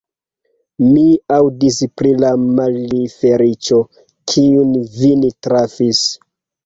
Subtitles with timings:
[0.85, 1.01] Mi
[1.35, 3.79] aŭdis pri la malfeliĉo,
[4.33, 4.65] kiu
[4.97, 6.01] vin trafis.